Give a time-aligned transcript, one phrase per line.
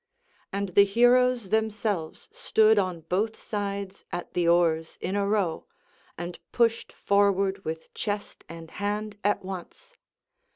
[0.51, 5.67] And the heroes themselves stood on both sides at the oars in a row,
[6.17, 9.95] and pushed forward with chest and hand at once.